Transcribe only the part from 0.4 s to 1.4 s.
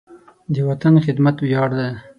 د وطن خدمت